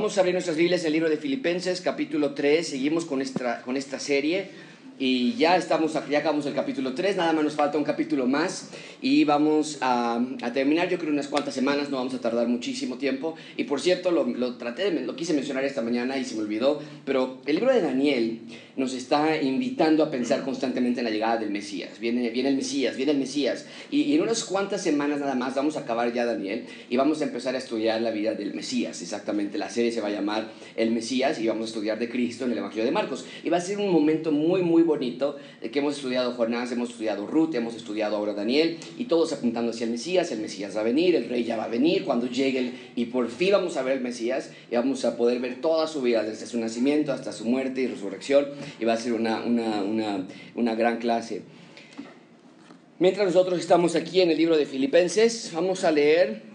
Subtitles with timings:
[0.00, 2.66] Vamos a abrir nuestras Biblias el libro de Filipenses, capítulo 3.
[2.66, 4.48] Seguimos con esta, con esta serie.
[4.98, 8.70] Y ya estamos, ya acabamos el capítulo 3, nada más nos falta un capítulo más.
[9.02, 12.96] Y vamos a, a terminar, yo creo unas cuantas semanas, no vamos a tardar muchísimo
[12.96, 13.34] tiempo.
[13.58, 16.80] Y por cierto, lo, lo traté, lo quise mencionar esta mañana y se me olvidó,
[17.04, 18.40] pero el libro de Daniel
[18.80, 22.00] nos está invitando a pensar constantemente en la llegada del Mesías.
[22.00, 23.66] Viene, viene el Mesías, viene el Mesías.
[23.90, 27.20] Y, y en unas cuantas semanas nada más vamos a acabar ya Daniel y vamos
[27.20, 29.58] a empezar a estudiar la vida del Mesías, exactamente.
[29.58, 32.52] La serie se va a llamar El Mesías y vamos a estudiar de Cristo en
[32.52, 33.26] el Evangelio de Marcos.
[33.44, 37.26] Y va a ser un momento muy, muy bonito que hemos estudiado Jonás, hemos estudiado
[37.26, 40.32] Ruth, hemos estudiado ahora Daniel y todos apuntando hacia el Mesías.
[40.32, 43.06] El Mesías va a venir, el rey ya va a venir cuando llegue el, y
[43.06, 46.22] por fin vamos a ver el Mesías y vamos a poder ver toda su vida
[46.22, 48.46] desde su nacimiento hasta su muerte y resurrección
[48.78, 51.42] y va a ser una, una, una, una gran clase.
[52.98, 56.50] Mientras nosotros estamos aquí en el libro de Filipenses, vamos a leer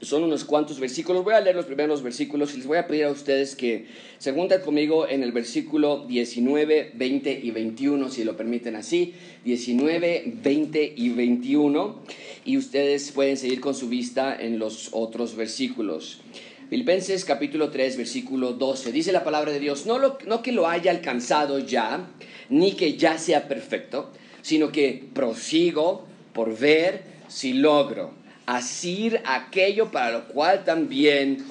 [0.00, 1.24] son unos cuantos versículos.
[1.24, 3.86] Voy a leer los primeros versículos y les voy a pedir a ustedes que
[4.18, 9.14] se junten conmigo en el versículo 19, 20 y 21, si lo permiten así.
[9.44, 12.02] 19, 20 y 21.
[12.44, 16.20] Y ustedes pueden seguir con su vista en los otros versículos.
[16.68, 18.90] Filipenses capítulo 3, versículo 12.
[18.90, 22.08] Dice la palabra de Dios, no, lo, no que lo haya alcanzado ya,
[22.48, 24.10] ni que ya sea perfecto,
[24.42, 28.14] sino que prosigo por ver si logro
[28.46, 31.44] asir aquello para lo cual también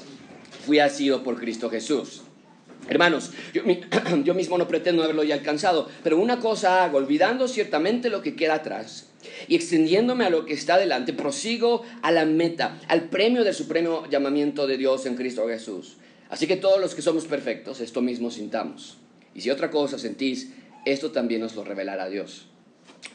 [0.65, 2.24] fui asido por Cristo Jesús.
[2.87, 3.31] Hermanos,
[4.23, 8.35] yo, mismo no pretendo haberlo ya alcanzado, pero una cosa hago, olvidando ciertamente lo que
[8.35, 9.07] queda atrás
[9.47, 14.05] y extendiéndome a lo que está delante, prosigo a la meta, al premio del supremo
[14.09, 15.97] llamamiento de Dios en Cristo Jesús.
[16.29, 18.97] Así que todos los que somos perfectos, esto mismo sintamos.
[19.33, 20.51] Y si otra cosa sentís,
[20.85, 22.47] esto también nos lo revelará Dios.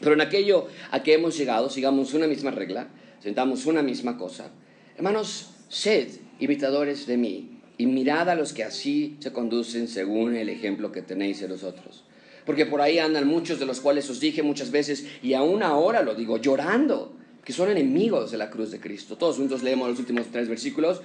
[0.01, 2.89] Pero en aquello a que hemos llegado, sigamos una misma regla,
[3.21, 4.51] sentamos una misma cosa.
[4.97, 10.49] Hermanos, sed imitadores de mí y mirad a los que así se conducen según el
[10.49, 12.03] ejemplo que tenéis de los otros.
[12.45, 16.03] Porque por ahí andan muchos de los cuales os dije muchas veces, y aún ahora
[16.03, 19.17] lo digo, llorando, que son enemigos de la cruz de Cristo.
[19.17, 21.01] Todos juntos leemos los últimos tres versículos.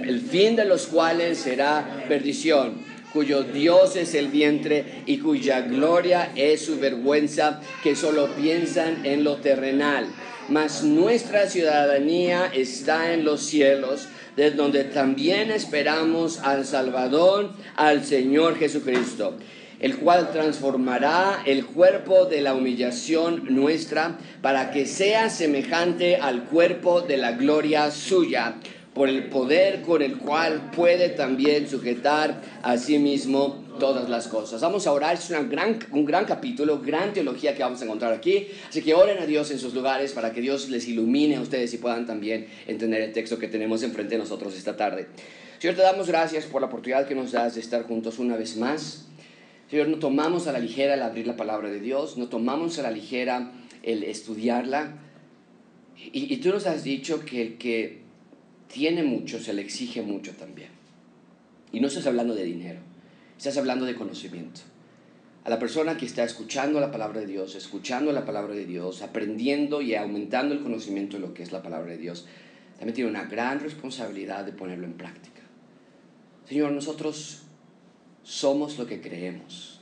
[0.00, 2.78] El fin de los cuales será perdición,
[3.12, 9.22] cuyo Dios es el vientre y cuya gloria es su vergüenza, que solo piensan en
[9.22, 10.06] lo terrenal
[10.50, 18.56] mas nuestra ciudadanía está en los cielos, de donde también esperamos al Salvador, al Señor
[18.56, 19.36] Jesucristo,
[19.80, 27.00] el cual transformará el cuerpo de la humillación nuestra para que sea semejante al cuerpo
[27.00, 28.56] de la gloria suya
[28.94, 34.60] por el poder con el cual puede también sujetar a sí mismo todas las cosas.
[34.60, 38.12] Vamos a orar, es una gran, un gran capítulo, gran teología que vamos a encontrar
[38.12, 38.46] aquí.
[38.68, 41.74] Así que oren a Dios en sus lugares para que Dios les ilumine a ustedes
[41.74, 45.08] y puedan también entender el texto que tenemos enfrente de nosotros esta tarde.
[45.58, 48.56] Señor, te damos gracias por la oportunidad que nos das de estar juntos una vez
[48.56, 49.08] más.
[49.68, 52.82] Señor, no tomamos a la ligera el abrir la palabra de Dios, no tomamos a
[52.82, 53.52] la ligera
[53.82, 54.98] el estudiarla.
[55.96, 58.00] Y, y tú nos has dicho que el que
[58.72, 60.68] tiene mucho, se le exige mucho también.
[61.72, 62.80] Y no estás hablando de dinero,
[63.40, 64.60] estás hablando de conocimiento.
[65.44, 69.00] A la persona que está escuchando la palabra de Dios, escuchando la palabra de Dios,
[69.00, 72.26] aprendiendo y aumentando el conocimiento de lo que es la palabra de Dios,
[72.76, 75.40] también tiene una gran responsabilidad de ponerlo en práctica.
[76.46, 77.44] Señor, nosotros
[78.24, 79.80] somos lo que creemos.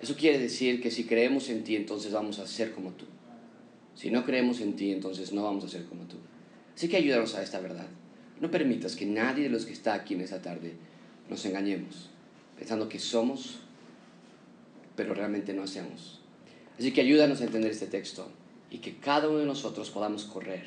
[0.00, 3.04] Eso quiere decir que si creemos en ti, entonces vamos a ser como tú.
[3.94, 6.16] Si no creemos en ti, entonces no vamos a ser como tú.
[6.74, 7.86] Así que ayúdanos a esta verdad.
[8.40, 10.74] No permitas que nadie de los que está aquí en esta tarde
[11.28, 12.10] nos engañemos,
[12.56, 13.58] pensando que somos,
[14.96, 16.20] pero realmente no hacemos.
[16.78, 18.28] Así que ayúdanos a entender este texto
[18.70, 20.64] y que cada uno de nosotros podamos correr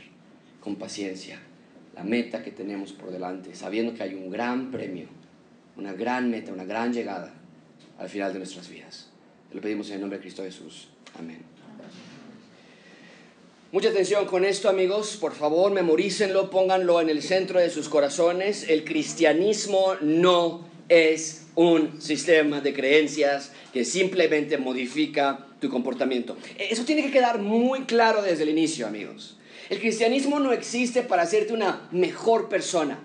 [0.61, 1.39] con paciencia
[1.95, 5.07] la meta que tenemos por delante, sabiendo que hay un gran premio,
[5.75, 7.33] una gran meta, una gran llegada
[7.97, 9.09] al final de nuestras vidas.
[9.50, 10.88] Te lo pedimos en el nombre de Cristo Jesús.
[11.17, 11.39] Amén.
[13.71, 15.18] Mucha atención con esto, amigos.
[15.18, 18.68] Por favor, memorícenlo, pónganlo en el centro de sus corazones.
[18.68, 26.38] El cristianismo no es un sistema de creencias que simplemente modifica tu comportamiento.
[26.57, 29.38] Eso tiene que quedar muy claro desde el inicio, amigos.
[29.69, 32.97] El cristianismo no existe para hacerte una mejor persona.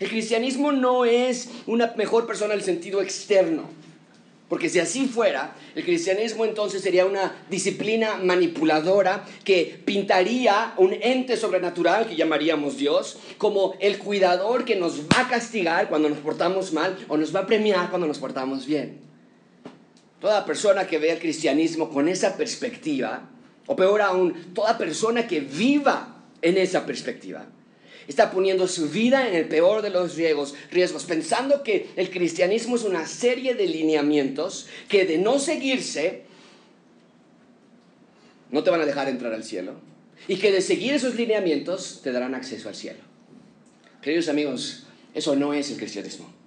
[0.00, 3.70] El cristianismo no es una mejor persona en el sentido externo.
[4.50, 11.36] Porque si así fuera, el cristianismo entonces sería una disciplina manipuladora que pintaría un ente
[11.36, 16.72] sobrenatural que llamaríamos Dios como el cuidador que nos va a castigar cuando nos portamos
[16.72, 18.98] mal o nos va a premiar cuando nos portamos bien.
[20.20, 23.30] Toda persona que vea el cristianismo con esa perspectiva,
[23.68, 27.46] o peor aún, toda persona que viva en esa perspectiva,
[28.10, 32.74] está poniendo su vida en el peor de los riesgos, riesgos, pensando que el cristianismo
[32.74, 36.22] es una serie de lineamientos que de no seguirse
[38.50, 39.74] no te van a dejar entrar al cielo
[40.26, 42.98] y que de seguir esos lineamientos te darán acceso al cielo.
[44.02, 46.39] Queridos amigos, eso no es el cristianismo.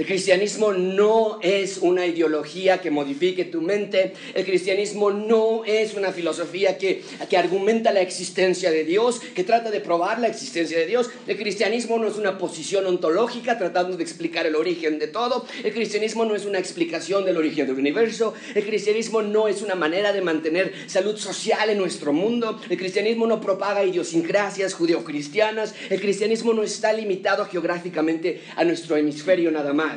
[0.00, 4.14] El cristianismo no es una ideología que modifique tu mente.
[4.32, 9.70] El cristianismo no es una filosofía que, que, argumenta la existencia de Dios, que trata
[9.70, 11.10] de probar la existencia de Dios.
[11.26, 15.44] El cristianismo no es una posición ontológica tratando de explicar el origen de todo.
[15.62, 18.32] El cristianismo no es una explicación del origen del universo.
[18.54, 22.58] El cristianismo no es una manera de mantener salud social en nuestro mundo.
[22.70, 25.74] El cristianismo no propaga idiosincrasias judeocristianas.
[25.90, 29.89] El cristianismo no está limitado geográficamente a nuestro hemisferio nada más.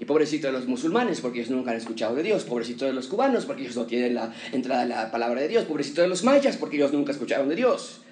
[0.00, 2.44] Y pobrecito de los musulmanes, porque ellos nunca han escuchado de Dios.
[2.44, 5.64] Pobrecito de los cubanos, porque ellos no tienen la entrada de la palabra de Dios.
[5.64, 8.02] Pobrecito de los mayas, porque ellos nunca escucharon de Dios.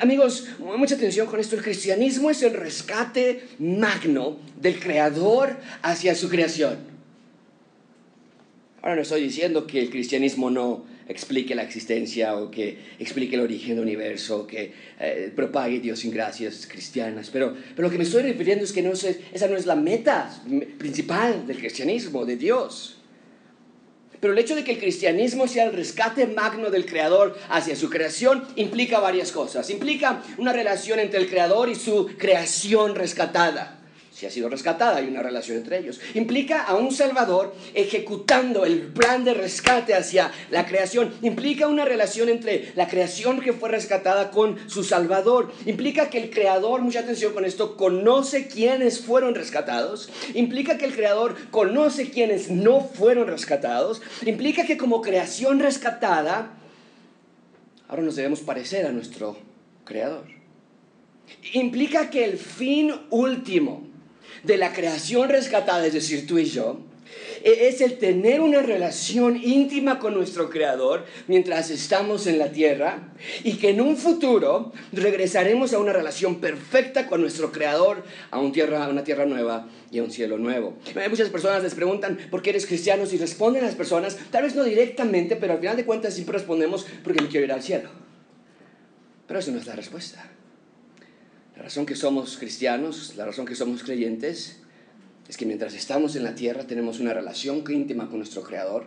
[0.00, 1.56] Amigos, mucha atención con esto.
[1.56, 6.78] El cristianismo es el rescate magno del creador hacia su creación.
[8.80, 13.42] Ahora no estoy diciendo que el cristianismo no explique la existencia o que explique el
[13.42, 17.30] origen del universo, o que eh, propague idiosincrasias cristianas.
[17.30, 20.30] Pero, pero lo que me estoy refiriendo es que no esa no es la meta
[20.78, 22.98] principal del cristianismo, de Dios.
[24.20, 27.90] Pero el hecho de que el cristianismo sea el rescate magno del creador hacia su
[27.90, 29.68] creación implica varias cosas.
[29.68, 33.83] Implica una relación entre el creador y su creación rescatada
[34.14, 36.00] si ha sido rescatada, hay una relación entre ellos.
[36.14, 41.12] Implica a un Salvador ejecutando el plan de rescate hacia la creación.
[41.20, 45.52] Implica una relación entre la creación que fue rescatada con su Salvador.
[45.66, 50.08] Implica que el Creador, mucha atención con esto, conoce quiénes fueron rescatados.
[50.34, 54.00] Implica que el Creador conoce quiénes no fueron rescatados.
[54.24, 56.54] Implica que como creación rescatada,
[57.88, 59.36] ahora nos debemos parecer a nuestro
[59.84, 60.26] Creador.
[61.52, 63.92] Implica que el fin último
[64.42, 66.80] de la creación rescatada, es decir, tú y yo,
[67.44, 73.12] e-, es el tener una relación íntima con nuestro Creador mientras estamos en la tierra
[73.44, 78.52] y que en un futuro regresaremos a una relación perfecta con nuestro Creador, a, un
[78.52, 80.76] tierra, a una tierra nueva y a un cielo nuevo.
[81.10, 84.54] Muchas personas les preguntan por qué eres cristiano y responden a las personas, tal vez
[84.54, 87.90] no directamente, pero al final de cuentas siempre respondemos porque me quiero ir al cielo.
[89.26, 90.30] Pero eso no es la respuesta.
[91.56, 94.56] La razón que somos cristianos, la razón que somos creyentes,
[95.28, 98.86] es que mientras estamos en la tierra tenemos una relación íntima con nuestro Creador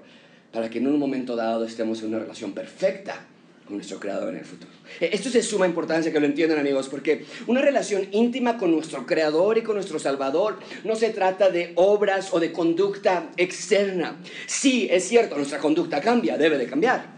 [0.52, 3.26] para que en un momento dado estemos en una relación perfecta
[3.66, 4.72] con nuestro Creador en el futuro.
[5.00, 8.72] E, esto es de suma importancia que lo entiendan amigos, porque una relación íntima con
[8.72, 14.18] nuestro Creador y con nuestro Salvador no se trata de obras o de conducta externa.
[14.46, 17.17] Sí, es cierto, nuestra conducta cambia, debe de cambiar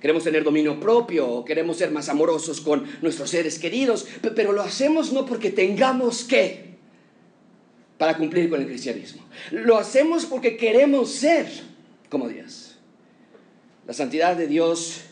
[0.00, 5.12] queremos tener dominio propio, queremos ser más amorosos con nuestros seres queridos, pero lo hacemos
[5.12, 6.76] no porque tengamos que
[7.98, 9.22] para cumplir con el cristianismo.
[9.50, 11.46] Lo hacemos porque queremos ser
[12.10, 12.76] como Dios.
[13.86, 15.02] La santidad de Dios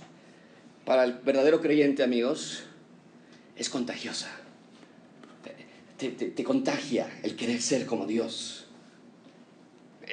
[0.84, 2.64] para el verdadero creyente, amigos,
[3.56, 4.30] es contagiosa.
[5.96, 8.63] Te, te contagia el querer ser como Dios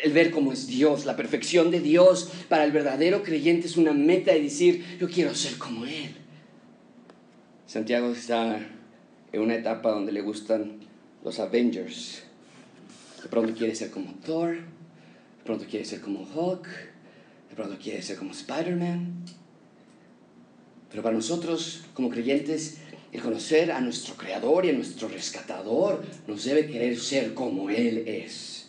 [0.03, 3.93] el ver cómo es Dios, la perfección de Dios para el verdadero creyente es una
[3.93, 6.15] meta de decir, yo quiero ser como Él.
[7.67, 8.59] Santiago está
[9.31, 10.79] en una etapa donde le gustan
[11.23, 12.23] los Avengers.
[13.23, 16.67] De pronto quiere ser como Thor, de pronto quiere ser como Hulk,
[17.49, 19.23] de pronto quiere ser como Spider-Man.
[20.89, 22.79] Pero para nosotros, como creyentes,
[23.11, 28.03] el conocer a nuestro Creador y a nuestro Rescatador nos debe querer ser como Él
[28.07, 28.60] es.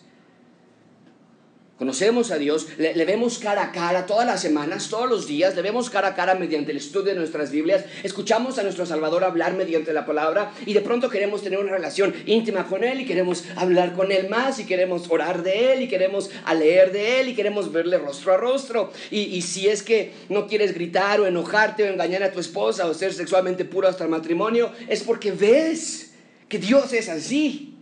[1.83, 5.63] Conocemos a Dios, le, vemos cara a cara todas las semanas, todos los días, le
[5.63, 9.55] vemos cara a cara mediante el estudio de nuestras Biblias, escuchamos a nuestro Salvador hablar
[9.55, 13.43] mediante la palabra y de pronto queremos tener una relación íntima con Él y queremos
[13.57, 17.35] hablar con Él más y queremos orar de Él y queremos leer de Él y
[17.35, 18.93] queremos verle rostro a rostro.
[19.11, 22.87] Y, y si es que no quieres gritar o enojarte o engañar a tu esposa
[22.87, 26.13] o ser sexualmente puro hasta el matrimonio, es porque ves
[26.49, 27.75] que Dios es así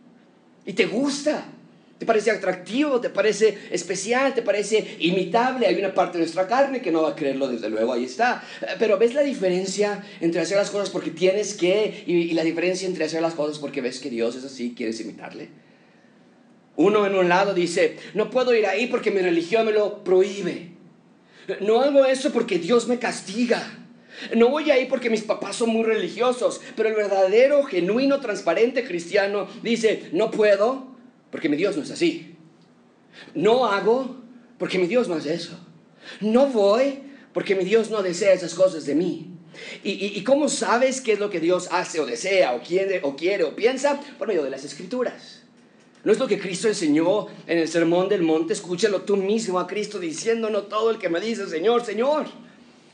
[0.64, 1.44] y te gusta.
[2.00, 2.98] ¿Te parece atractivo?
[2.98, 4.32] ¿Te parece especial?
[4.32, 5.66] ¿Te parece imitable?
[5.66, 8.42] Hay una parte de nuestra carne que no va a creerlo, desde luego, ahí está.
[8.78, 13.04] Pero ¿ves la diferencia entre hacer las cosas porque tienes que y, la diferencia entre
[13.04, 15.50] hacer las cosas porque ves que Dios es así y quieres imitarle?
[16.76, 20.70] Uno en un lado dice, no puedo ir ahí porque mi religión me lo prohíbe.
[21.60, 23.62] No hago eso porque Dios me castiga.
[24.34, 29.48] No voy ahí porque mis papás son muy religiosos, pero el verdadero, genuino, transparente cristiano
[29.62, 30.89] dice, no puedo
[31.30, 32.36] porque mi Dios no es así.
[33.34, 34.16] No hago
[34.58, 35.58] porque mi Dios no hace eso.
[36.20, 37.00] No voy
[37.32, 39.26] porque mi Dios no desea esas cosas de mí.
[39.82, 44.00] ¿Y, cómo sabes qué es lo que Dios hace o desea o quiere o piensa?
[44.18, 45.42] Por medio de las escrituras.
[46.02, 49.66] No es lo que Cristo enseñó en el Sermón del Monte, escúchalo tú mismo a
[49.66, 52.26] Cristo diciendo, no todo el que me dice Señor, Señor,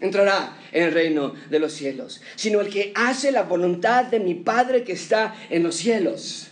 [0.01, 4.35] entrará en el reino de los cielos, sino el que hace la voluntad de mi
[4.35, 6.49] Padre que está en los cielos.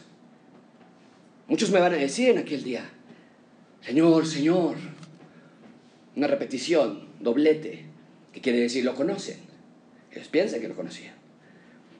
[1.46, 2.90] Muchos me van a decir en aquel día,
[3.82, 4.76] Señor, Señor,
[6.16, 7.84] una repetición, doblete,
[8.32, 9.36] que quiere decir lo conocen.
[10.10, 11.14] Ellos piensan que lo conocían.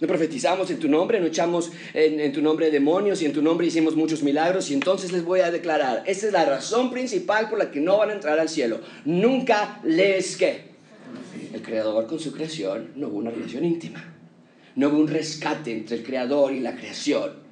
[0.00, 3.66] No profetizamos en tu nombre, no echamos en, tu nombre demonios y en tu nombre
[3.66, 7.58] hicimos muchos milagros y entonces les voy a declarar, esa es la razón principal por
[7.58, 8.80] la que no van a entrar al cielo.
[9.04, 10.74] Nunca les que
[11.52, 14.04] el creador con su creación no hubo una relación íntima,
[14.74, 17.43] no hubo un rescate entre el creador y la creación.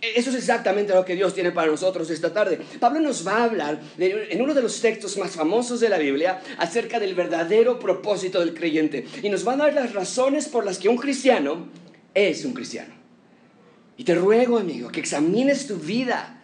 [0.00, 2.60] Eso es exactamente lo que Dios tiene para nosotros esta tarde.
[2.78, 6.40] Pablo nos va a hablar en uno de los textos más famosos de la Biblia
[6.58, 9.06] acerca del verdadero propósito del creyente.
[9.24, 11.66] Y nos va a dar las razones por las que un cristiano
[12.14, 12.94] es un cristiano.
[13.96, 16.40] Y te ruego, amigo, que examines tu vida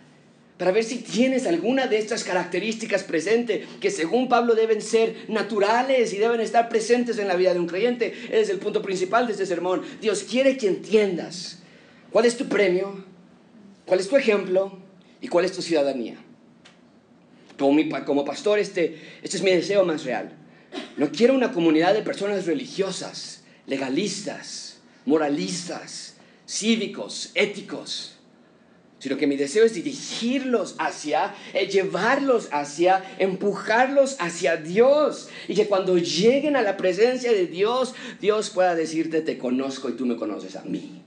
[0.58, 6.12] para ver si tienes alguna de estas características presentes que según Pablo deben ser naturales
[6.12, 8.12] y deben estar presentes en la vida de un creyente.
[8.26, 9.82] Ese es el punto principal de este sermón.
[10.00, 11.61] Dios quiere que entiendas
[12.11, 13.13] cuál es tu premio
[13.86, 14.78] ¿Cuál es tu ejemplo
[15.20, 16.16] y cuál es tu ciudadanía?
[17.58, 20.32] Como, pastor, este, este es mi deseo más real.
[20.96, 26.16] No quiero una comunidad de personas religiosas, legalistas, moralistas,
[26.48, 28.16] cívicos, éticos,
[28.98, 35.28] sino que mi deseo es dirigirlos hacia, eh, llevarlos hacia, empujarlos hacia Dios.
[35.46, 39.92] Y que cuando lleguen a la presencia de Dios, Dios pueda decirte, te conozco y
[39.92, 41.02] tú me conoces a mí.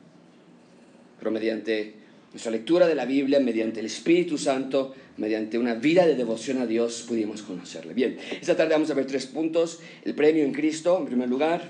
[1.18, 1.96] Pero mediante
[2.38, 6.68] nuestra lectura de la Biblia mediante el Espíritu Santo, mediante una vida de devoción a
[6.68, 7.96] Dios, pudimos conocerle.
[7.96, 9.80] Bien, esta tarde vamos a ver tres puntos.
[10.06, 11.64] El premio en Cristo, en primer lugar,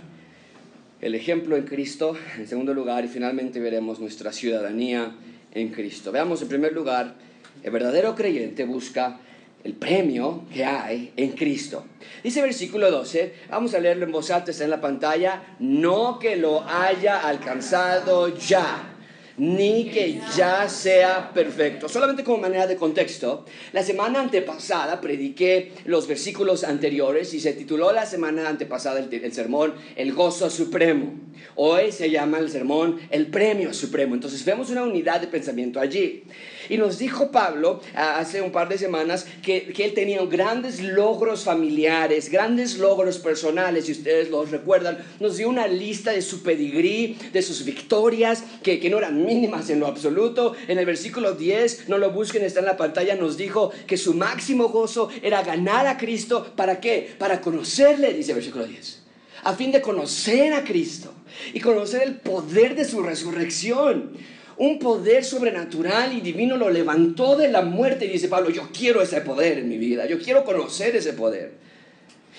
[0.99, 5.15] el ejemplo en Cristo, en segundo lugar, y finalmente veremos nuestra ciudadanía
[5.53, 6.11] en Cristo.
[6.11, 7.15] Veamos en primer lugar,
[7.63, 9.21] el verdadero creyente busca
[9.63, 11.85] el premio que hay en Cristo.
[12.21, 16.35] Dice versículo 12, vamos a leerlo en voz alta, está en la pantalla, no que
[16.35, 18.95] lo haya alcanzado ya
[19.37, 21.87] ni que ya sea perfecto.
[21.87, 27.91] Solamente como manera de contexto, la semana antepasada prediqué los versículos anteriores y se tituló
[27.91, 31.13] la semana antepasada el, sermón El gozo supremo.
[31.55, 34.15] Hoy se llama el sermón El premio supremo.
[34.15, 36.23] Entonces vemos una unidad de pensamiento allí.
[36.69, 42.29] Y nos dijo Pablo hace un par de semanas que, él tenía grandes logros familiares,
[42.29, 44.97] grandes logros personales, si ustedes los recuerdan.
[45.19, 49.69] Nos dio una lista de su pedigrí, de sus victorias, que, que no eran mínimas
[49.69, 50.55] en lo absoluto.
[50.67, 54.13] En el versículo 10, no lo busquen, está en la pantalla, nos dijo que su
[54.13, 56.53] máximo gozo era ganar a Cristo.
[56.55, 57.13] ¿Para qué?
[57.19, 59.03] Para conocerle, dice el versículo 10.
[59.43, 61.13] A fin de conocer a Cristo
[61.53, 64.13] y conocer el poder de su resurrección
[64.57, 68.05] un poder sobrenatural y divino lo levantó de la muerte.
[68.05, 71.51] Y dice Pablo, yo quiero ese poder en mi vida, yo quiero conocer ese poder.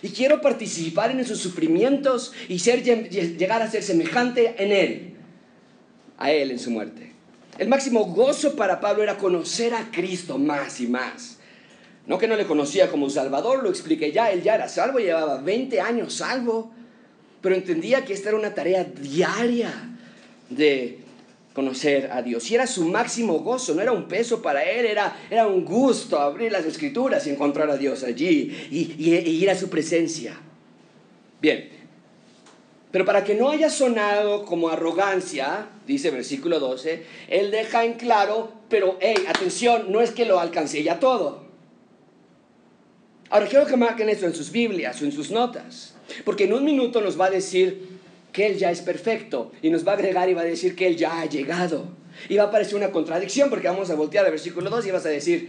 [0.03, 5.15] Y quiero participar en esos sufrimientos y llegar a ser semejante en Él,
[6.19, 7.13] a Él en su muerte.
[7.59, 11.39] El máximo gozo para Pablo era conocer a Cristo más y más.
[12.07, 15.43] No que no le conocía como Salvador, lo expliqué ya, él ya era salvo, llevaba
[15.43, 16.73] 20 años salvo,
[17.43, 19.73] pero entendía que esta era una tarea diaria
[20.49, 21.01] de
[21.53, 22.51] conocer a Dios.
[22.51, 26.19] Y era su máximo gozo, no era un peso para él, era, era un gusto
[26.19, 30.35] abrir las escrituras y encontrar a Dios allí y, y, ir a su presencia.
[31.43, 31.69] Bien,
[32.91, 38.53] pero para que no haya sonado como arrogancia, dice versículo 12, él deja en claro,
[38.69, 41.47] pero hey, atención, no es que lo alcance ya todo.
[43.31, 46.65] Ahora quiero que marquen esto en sus Biblias o en sus notas, porque en un
[46.65, 47.99] minuto nos va a decir,
[48.33, 50.87] que Él ya es perfecto y nos va a agregar y va a decir que
[50.87, 51.87] Él ya ha llegado.
[52.29, 55.07] Y va a aparecer una contradicción porque vamos a voltear al versículo 2 y vas
[55.07, 55.49] a decir,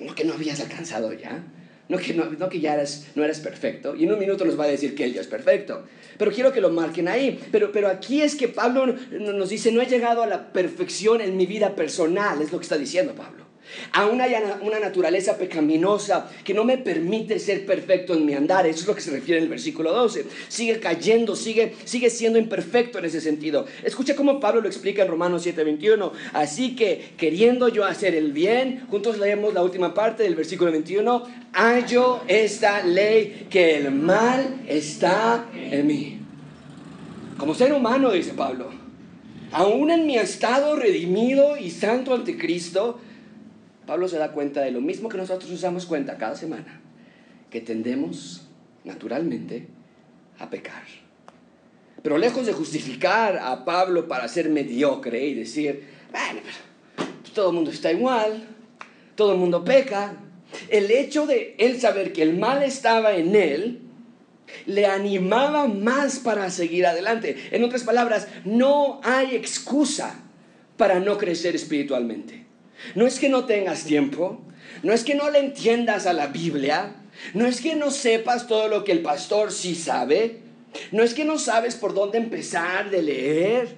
[0.00, 1.44] no que no habías alcanzado ya,
[1.88, 3.94] no que, no, que ya eras, no eras perfecto.
[3.94, 5.84] Y en un minuto nos va a decir que Él ya es perfecto.
[6.18, 7.40] Pero quiero que lo marquen ahí.
[7.52, 11.36] Pero, pero aquí es que Pablo nos dice, no he llegado a la perfección en
[11.36, 13.45] mi vida personal, es lo que está diciendo Pablo.
[13.92, 18.66] Aún hay una naturaleza pecaminosa que no me permite ser perfecto en mi andar.
[18.66, 20.26] Eso es lo que se refiere en el versículo 12.
[20.48, 23.66] Sigue cayendo, sigue, sigue siendo imperfecto en ese sentido.
[23.84, 26.12] Escucha cómo Pablo lo explica en Romanos 7:21.
[26.32, 31.24] Así que, queriendo yo hacer el bien, juntos leemos la última parte del versículo 21,
[31.52, 36.18] hallo esta ley que el mal está en mí.
[37.38, 38.70] Como ser humano, dice Pablo,
[39.52, 42.98] aún en mi estado redimido y santo ante Cristo,
[43.86, 46.80] Pablo se da cuenta de lo mismo que nosotros nos damos cuenta cada semana,
[47.50, 48.48] que tendemos
[48.84, 49.68] naturalmente
[50.38, 50.82] a pecar.
[52.02, 56.40] Pero lejos de justificar a Pablo para ser mediocre y decir, bueno,
[56.96, 58.44] pero todo el mundo está igual,
[59.14, 60.14] todo el mundo peca,
[60.68, 63.80] el hecho de él saber que el mal estaba en él,
[64.66, 67.36] le animaba más para seguir adelante.
[67.50, 70.20] En otras palabras, no hay excusa
[70.76, 72.45] para no crecer espiritualmente.
[72.94, 74.40] No es que no tengas tiempo,
[74.82, 76.94] no es que no le entiendas a la Biblia,
[77.34, 80.40] no es que no sepas todo lo que el pastor sí sabe,
[80.92, 83.76] no es que no sabes por dónde empezar de leer,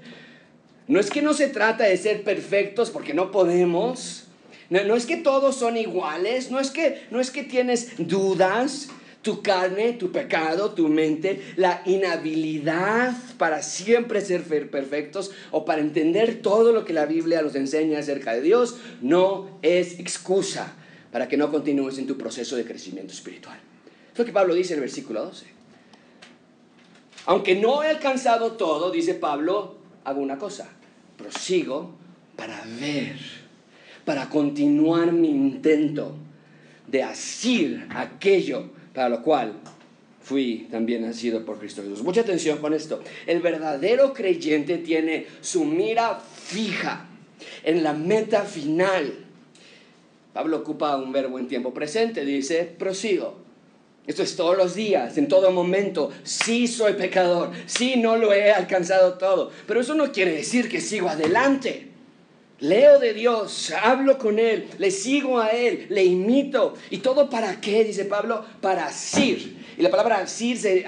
[0.88, 4.24] no es que no se trata de ser perfectos porque no podemos,
[4.70, 8.88] no, es que todos son iguales, no es que, no es que tienes dudas,
[9.22, 16.40] tu carne, tu pecado, tu mente, la inhabilidad para siempre ser perfectos o para entender
[16.40, 20.74] todo lo que la Biblia nos enseña acerca de Dios, no es excusa
[21.10, 23.58] para que no continúes en tu proceso de crecimiento espiritual.
[24.12, 25.46] Es lo que Pablo dice en el versículo 12.
[27.26, 30.68] Aunque no he alcanzado todo, dice Pablo, hago una cosa,
[31.16, 31.92] prosigo
[32.36, 33.18] para ver,
[34.04, 36.14] para continuar mi intento
[36.86, 39.52] de hacer aquello para lo cual
[40.20, 42.02] fui también nacido por Cristo Jesús.
[42.02, 43.00] Mucha atención con esto.
[43.28, 47.06] El verdadero creyente tiene su mira fija
[47.62, 49.14] en la meta final.
[50.32, 53.36] Pablo ocupa un verbo en tiempo presente, dice, prosigo.
[54.08, 56.10] Esto es todos los días, en todo momento.
[56.24, 60.80] Sí soy pecador, sí no lo he alcanzado todo, pero eso no quiere decir que
[60.80, 61.86] sigo adelante.
[62.60, 66.74] Leo de Dios, hablo con Él, le sigo a Él, le imito.
[66.90, 67.84] ¿Y todo para qué?
[67.84, 69.56] Dice Pablo, para asir.
[69.76, 70.84] Y la palabra asir se,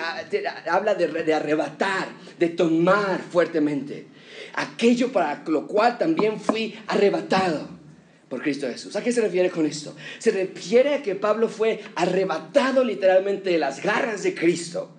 [0.69, 2.09] habla de, de arrebatar,
[2.39, 4.09] de tomar fuertemente.
[4.55, 7.69] Aquello para lo cual también fui arrebatado
[8.29, 8.97] por Cristo Jesús.
[8.97, 9.95] ¿A qué se refiere con esto?
[10.19, 14.97] Se refiere a que Pablo fue arrebatado literalmente de las garras de Cristo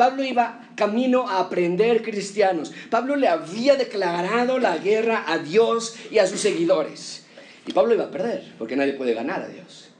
[0.00, 2.72] Pablo iba camino a aprender cristianos.
[2.88, 7.26] Pablo le había declarado la guerra a Dios y a sus seguidores.
[7.66, 9.90] Y Pablo iba a perder, porque nadie puede ganar a Dios.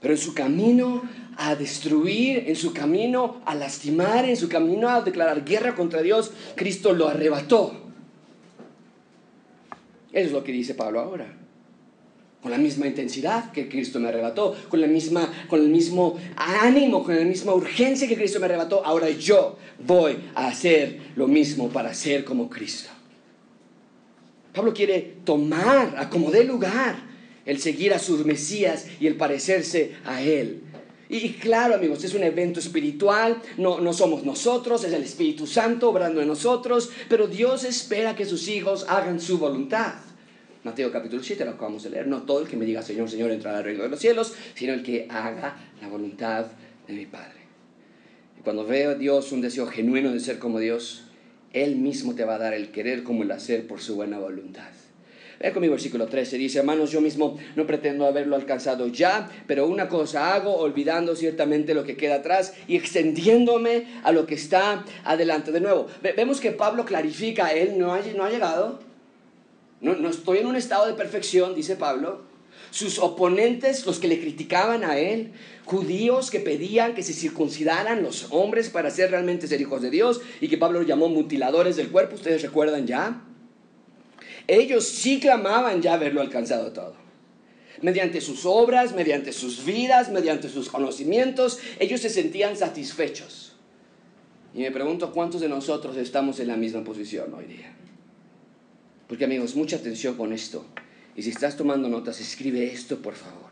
[0.00, 1.02] Pero en su camino
[1.36, 6.30] a destruir, en su camino a lastimar, en su camino a declarar guerra contra Dios,
[6.54, 7.92] Cristo lo arrebató.
[10.10, 11.39] Eso es lo que dice Pablo ahora
[12.42, 17.04] con la misma intensidad que Cristo me arrebató, con, la misma, con el mismo ánimo,
[17.04, 21.68] con la misma urgencia que Cristo me arrebató, ahora yo voy a hacer lo mismo
[21.68, 22.88] para ser como Cristo.
[24.54, 27.10] Pablo quiere tomar a como dé lugar
[27.44, 30.62] el seguir a sus Mesías y el parecerse a Él.
[31.08, 35.90] Y claro, amigos, es un evento espiritual, no, no somos nosotros, es el Espíritu Santo
[35.90, 39.94] obrando en nosotros, pero Dios espera que sus hijos hagan su voluntad.
[40.62, 42.06] Mateo capítulo 7, lo acabamos de leer.
[42.06, 44.74] No todo el que me diga Señor, Señor entrará al reino de los cielos, sino
[44.74, 46.46] el que haga la voluntad
[46.86, 47.40] de mi Padre.
[48.38, 51.04] Y cuando veo a Dios un deseo genuino de ser como Dios,
[51.52, 54.68] Él mismo te va a dar el querer como el hacer por su buena voluntad.
[55.40, 59.88] Vea conmigo versículo 13, dice, hermanos, yo mismo no pretendo haberlo alcanzado ya, pero una
[59.88, 65.50] cosa hago, olvidando ciertamente lo que queda atrás y extendiéndome a lo que está adelante.
[65.50, 68.89] De nuevo, vemos que Pablo clarifica, él no ha, no ha llegado,
[69.80, 72.22] no, estoy en un estado de perfección, dice Pablo.
[72.70, 75.32] Sus oponentes, los que le criticaban a él,
[75.64, 80.20] judíos que pedían que se circuncidaran los hombres para ser realmente ser hijos de Dios
[80.40, 83.22] y que Pablo llamó mutiladores del cuerpo, ustedes recuerdan ya.
[84.46, 86.94] Ellos sí clamaban ya haberlo alcanzado todo.
[87.82, 93.56] Mediante sus obras, mediante sus vidas, mediante sus conocimientos, ellos se sentían satisfechos.
[94.54, 97.74] Y me pregunto cuántos de nosotros estamos en la misma posición hoy día.
[99.10, 100.64] Porque amigos, mucha atención con esto.
[101.16, 103.50] Y si estás tomando notas, escribe esto, por favor.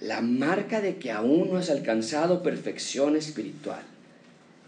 [0.00, 3.84] La marca de que aún no has alcanzado perfección espiritual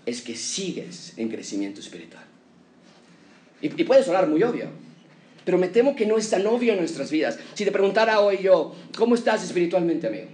[0.07, 2.22] es que sigues en crecimiento espiritual.
[3.61, 4.68] Y, puede sonar muy obvio,
[5.44, 7.37] pero me temo que no es tan obvio en nuestras vidas.
[7.55, 10.29] Si te preguntara hoy yo, ¿cómo estás espiritualmente, amigo?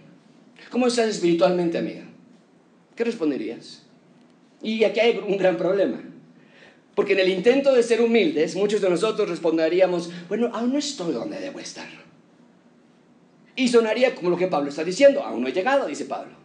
[0.71, 2.03] ¿Cómo estás espiritualmente, amiga?
[2.95, 3.81] ¿Qué responderías?
[4.63, 6.03] Y aquí hay un gran problema.
[6.95, 11.13] Porque en el intento de ser humildes, muchos de nosotros responderíamos, bueno, aún no estoy
[11.13, 11.89] donde debo estar.
[13.57, 16.41] Y sonaría como lo que Pablo está diciendo, aún no he llegado, dice Pablo.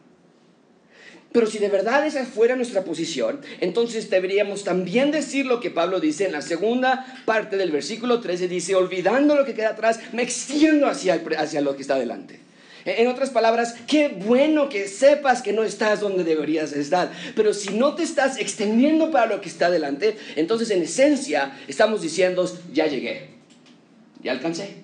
[1.31, 5.99] Pero si de verdad esa fuera nuestra posición, entonces deberíamos también decir lo que Pablo
[5.99, 10.21] dice en la segunda parte del versículo 13, dice, olvidando lo que queda atrás, me
[10.21, 12.44] extiendo hacia, hacia lo que está delante.
[12.86, 17.12] En otras palabras, qué bueno que sepas que no estás donde deberías estar.
[17.36, 22.04] Pero si no te estás extendiendo para lo que está delante, entonces en esencia estamos
[22.04, 23.30] diciendo, ya llegué,
[24.21, 24.84] ya alcancé,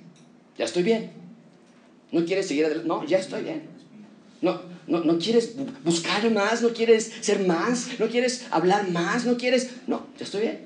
[0.58, 1.12] ya estoy bien.
[2.12, 2.88] ¿No quieres seguir adelante?
[2.88, 3.70] No, ya estoy bien.
[4.42, 9.38] No, no, no quieres buscar más, no quieres ser más, no quieres hablar más, no
[9.38, 9.70] quieres...
[9.86, 10.60] No, ya estoy bien.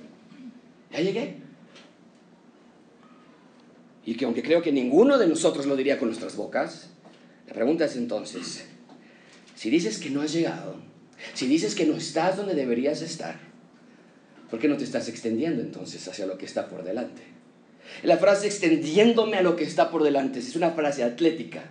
[0.94, 1.36] Ya llegué.
[4.06, 6.92] Y que aunque creo que ninguno de nosotros lo diría con nuestras bocas,
[7.48, 8.66] la pregunta es entonces,
[9.56, 10.76] si dices que no has llegado,
[11.34, 13.36] si dices que no estás donde deberías estar,
[14.50, 17.22] ¿por qué no te estás extendiendo entonces hacia lo que está por delante?
[18.04, 21.64] La frase extendiéndome a lo que está por delante es una frase atlética.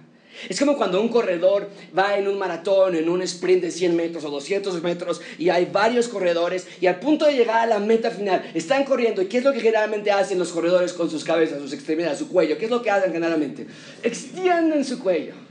[0.49, 4.25] Es como cuando un corredor va en un maratón, en un sprint de 100 metros
[4.25, 8.11] o 200 metros y hay varios corredores y al punto de llegar a la meta
[8.11, 9.23] final están corriendo.
[9.23, 12.29] ¿Y qué es lo que generalmente hacen los corredores con sus cabezas, sus extremidades, su
[12.29, 12.59] cuello?
[12.59, 13.67] ¿Qué es lo que hacen generalmente?
[14.03, 15.44] Extienden su cuello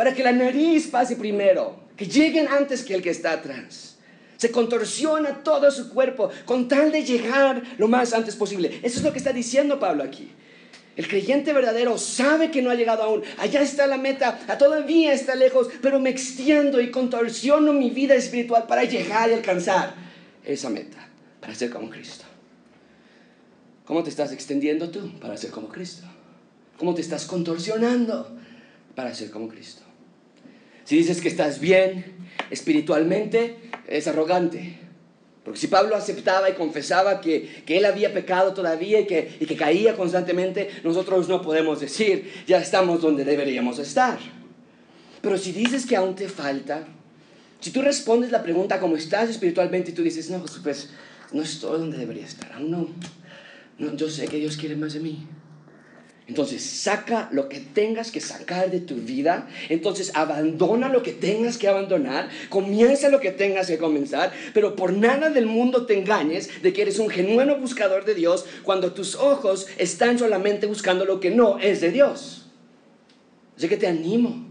[0.00, 3.98] para que la nariz pase primero, que lleguen antes que el que está atrás.
[4.38, 8.80] Se contorsiona todo su cuerpo con tal de llegar lo más antes posible.
[8.82, 10.30] Eso es lo que está diciendo Pablo aquí.
[10.96, 13.22] El creyente verdadero sabe que no ha llegado aún.
[13.36, 18.64] Allá está la meta, todavía está lejos, pero me extiendo y contorsiono mi vida espiritual
[18.66, 19.92] para llegar y alcanzar
[20.46, 21.10] esa meta,
[21.42, 22.24] para ser como Cristo.
[23.84, 26.06] ¿Cómo te estás extendiendo tú para ser como Cristo?
[26.78, 28.34] ¿Cómo te estás contorsionando
[28.94, 29.89] para ser como Cristo?
[30.84, 32.04] Si dices que estás bien
[32.50, 34.78] espiritualmente, es arrogante.
[35.44, 39.56] Porque si Pablo aceptaba y confesaba que, él había pecado todavía y que, y que
[39.56, 44.18] caía constantemente, nosotros no podemos decir, ya estamos donde deberíamos estar.
[45.22, 46.86] Pero si dices que aún te falta,
[47.60, 50.90] si tú respondes la pregunta cómo estás espiritualmente y tú dices, no, pues
[51.32, 52.88] no estoy donde debería estar, aún no,
[53.78, 55.26] no yo sé que Dios quiere más de mí.
[56.30, 59.48] Entonces saca lo que tengas que sacar de tu vida.
[59.68, 62.28] Entonces abandona lo que tengas que abandonar.
[62.48, 64.32] Comienza lo que tengas que comenzar.
[64.54, 68.44] Pero por nada del mundo te engañes de que eres un genuino buscador de Dios
[68.62, 72.46] cuando tus ojos están solamente buscando lo que no es de Dios.
[73.56, 74.46] Así que te animo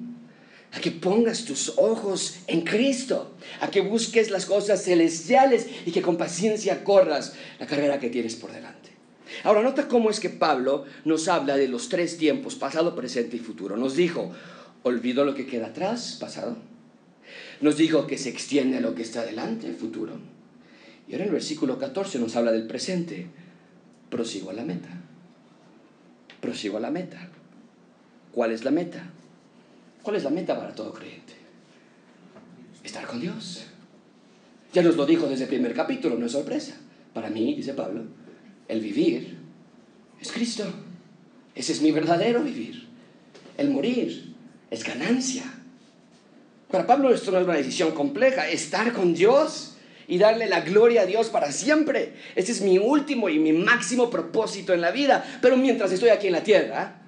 [0.74, 6.02] a que pongas tus ojos en Cristo, a que busques las cosas celestiales y que
[6.02, 8.79] con paciencia corras la carrera que tienes por delante.
[9.44, 13.40] Ahora, nota cómo es que Pablo nos habla de los tres tiempos, pasado, presente y
[13.40, 13.78] futuro.
[13.78, 14.32] Nos dijo,
[14.84, 16.58] olvido lo que queda atrás, pasado.
[17.62, 20.14] Nos dijo que se extiende lo que está adelante, futuro.
[21.08, 23.28] Y ahora en el versículo 14 nos habla del presente.
[24.10, 24.90] Prosigo a la meta.
[26.40, 27.30] Prosigo a la meta.
[28.32, 29.10] ¿Cuál es la meta?
[30.04, 31.34] ¿Cuál es la meta para todo creyente?
[32.84, 33.66] Estar con Dios.
[34.72, 36.78] Ya nos lo dijo desde el primer capítulo, no es sorpresa.
[37.14, 38.04] Para mí, dice Pablo,
[38.70, 39.36] el vivir
[40.22, 40.64] es Cristo.
[41.56, 42.88] Ese es mi verdadero vivir.
[43.58, 44.34] El morir
[44.72, 45.44] es ganancia.
[46.72, 49.76] Para Pablo esto no es una decisión compleja, estar con Dios
[50.08, 52.14] y darle la gloria a Dios para siempre.
[52.36, 55.40] Ese es mi último y mi máximo propósito en la vida.
[55.42, 57.02] Pero mientras estoy aquí en la tierra,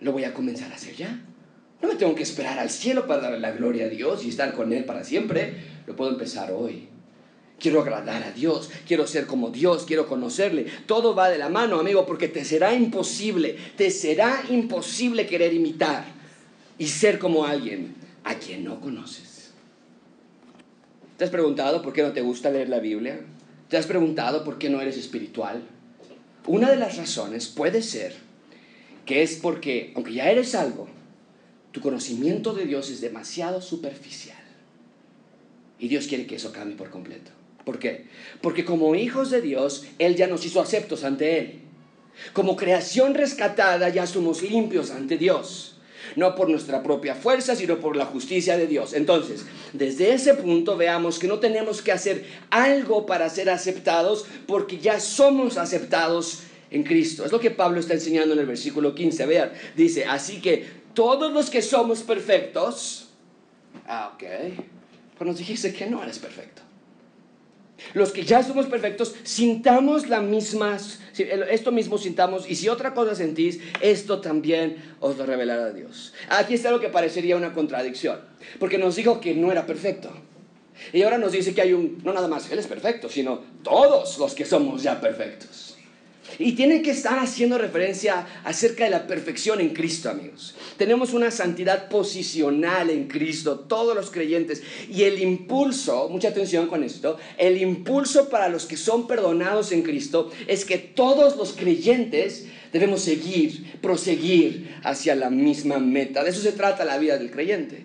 [0.00, 1.20] lo voy a comenzar a hacer ya.
[1.80, 4.54] No me tengo que esperar al cielo para darle la gloria a Dios y estar
[4.54, 5.54] con Él para siempre.
[5.86, 6.88] Lo puedo empezar hoy.
[7.58, 10.66] Quiero agradar a Dios, quiero ser como Dios, quiero conocerle.
[10.86, 16.04] Todo va de la mano, amigo, porque te será imposible, te será imposible querer imitar
[16.78, 19.50] y ser como alguien a quien no conoces.
[21.16, 23.20] ¿Te has preguntado por qué no te gusta leer la Biblia?
[23.68, 25.62] ¿Te has preguntado por qué no eres espiritual?
[26.46, 28.14] Una de las razones puede ser
[29.04, 30.86] que es porque, aunque ya eres algo,
[31.72, 34.38] tu conocimiento de Dios es demasiado superficial.
[35.80, 37.32] Y Dios quiere que eso cambie por completo.
[37.68, 38.06] ¿Por qué?
[38.40, 41.60] Porque como hijos de Dios, Él ya nos hizo aceptos ante Él.
[42.32, 45.76] Como creación rescatada ya somos limpios ante Dios.
[46.16, 48.94] No por nuestra propia fuerza, sino por la justicia de Dios.
[48.94, 54.78] Entonces, desde ese punto veamos que no tenemos que hacer algo para ser aceptados, porque
[54.78, 57.26] ya somos aceptados en Cristo.
[57.26, 59.26] Es lo que Pablo está enseñando en el versículo 15.
[59.26, 63.10] Vean, dice, así que todos los que somos perfectos,
[63.86, 64.24] ah, ok,
[65.18, 66.62] pues nos dijiste que no eres perfecto.
[67.94, 70.78] Los que ya somos perfectos, sintamos la misma,
[71.50, 76.12] esto mismo sintamos, y si otra cosa sentís, esto también os lo revelará Dios.
[76.28, 78.20] Aquí está lo que parecería una contradicción,
[78.58, 80.10] porque nos dijo que no era perfecto.
[80.92, 84.18] Y ahora nos dice que hay un, no nada más Él es perfecto, sino todos
[84.18, 85.77] los que somos ya perfectos.
[86.38, 90.54] Y tiene que estar haciendo referencia acerca de la perfección en Cristo, amigos.
[90.76, 94.62] Tenemos una santidad posicional en Cristo, todos los creyentes.
[94.88, 99.82] Y el impulso, mucha atención con esto, el impulso para los que son perdonados en
[99.82, 106.22] Cristo es que todos los creyentes debemos seguir, proseguir hacia la misma meta.
[106.22, 107.84] De eso se trata la vida del creyente.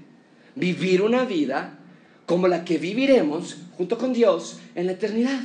[0.56, 1.80] Vivir una vida
[2.28, 5.42] como la que viviremos junto con Dios en la eternidad.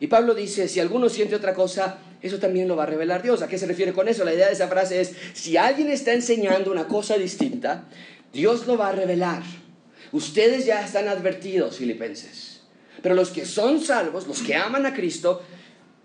[0.00, 3.42] Y Pablo dice, si alguno siente otra cosa, eso también lo va a revelar Dios.
[3.42, 4.24] ¿A qué se refiere con eso?
[4.24, 7.84] La idea de esa frase es, si alguien está enseñando una cosa distinta,
[8.32, 9.42] Dios lo va a revelar.
[10.12, 12.62] Ustedes ya están advertidos, filipenses.
[13.02, 15.42] Pero los que son salvos, los que aman a Cristo,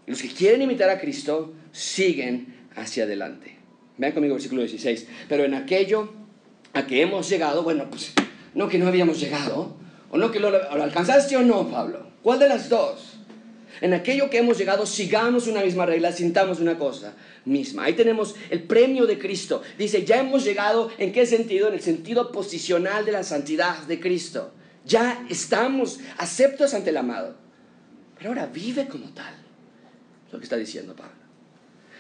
[0.05, 3.57] los que quieren imitar a Cristo, siguen hacia adelante.
[3.97, 5.07] Vean conmigo versículo 16.
[5.29, 6.13] Pero en aquello
[6.73, 8.13] a que hemos llegado, bueno, pues
[8.53, 9.77] no que no habíamos llegado,
[10.09, 12.07] o no que lo, lo alcanzaste o no, Pablo.
[12.21, 13.14] ¿Cuál de las dos?
[13.81, 17.13] En aquello que hemos llegado, sigamos una misma regla, sintamos una cosa
[17.45, 17.83] misma.
[17.83, 19.61] Ahí tenemos el premio de Cristo.
[19.77, 21.67] Dice, ya hemos llegado, ¿en qué sentido?
[21.67, 24.53] En el sentido posicional de la santidad de Cristo.
[24.85, 27.35] Ya estamos aceptos ante el amado.
[28.17, 29.33] Pero ahora vive como tal.
[30.31, 31.24] Lo que está diciendo Pablo.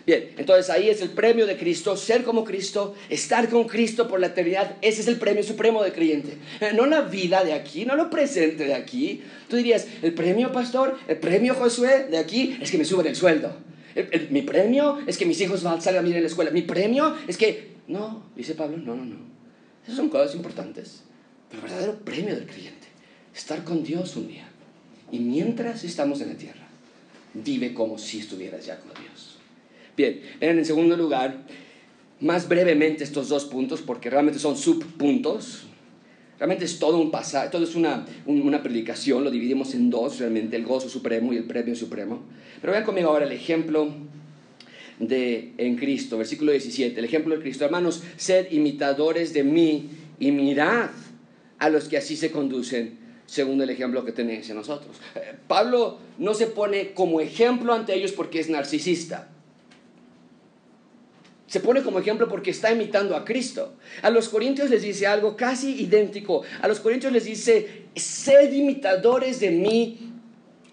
[0.05, 4.19] Bien, entonces ahí es el premio de Cristo, ser como Cristo, estar con Cristo por
[4.19, 6.37] la eternidad, ese es el premio supremo de creyente.
[6.61, 9.23] Eh, no la vida de aquí, no lo presente de aquí.
[9.49, 13.15] Tú dirías, el premio pastor, el premio Josué de aquí es que me suben el
[13.15, 13.51] sueldo.
[14.29, 16.51] mi premio es que mis hijos salgan bien en la escuela.
[16.51, 17.73] Mi premio es que...
[17.87, 19.17] No, dice Pablo, no, no, no.
[19.83, 21.01] Esas son cosas importantes.
[21.49, 22.87] Pero el verdadero premio del creyente,
[23.35, 24.47] estar con Dios un día.
[25.11, 26.67] Y mientras estamos en la tierra,
[27.33, 29.34] vive como si estuvieras ya con Dios.
[29.97, 31.45] Bien, en segundo lugar,
[32.19, 35.63] más brevemente estos dos puntos, porque realmente son subpuntos.
[36.37, 40.57] Realmente es todo un pasaje, todo es una, una predicación, lo dividimos en dos realmente,
[40.57, 42.23] el gozo supremo y el premio supremo.
[42.59, 43.89] Pero vean conmigo ahora el ejemplo
[44.99, 47.63] de en Cristo, versículo 17, el ejemplo de Cristo.
[47.63, 50.89] Hermanos, sed imitadores de mí y mirad
[51.57, 54.97] a los que así se conducen según el ejemplo que tenéis en nosotros.
[55.15, 59.29] Eh, Pablo no se pone como ejemplo ante ellos porque es narcisista
[61.47, 63.73] se pone como ejemplo porque está imitando a Cristo.
[64.01, 66.41] A los corintios les dice algo casi idéntico.
[66.61, 70.13] A los corintios les dice, sed imitadores de mí,